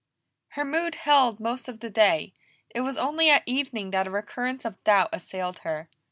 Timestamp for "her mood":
0.57-0.95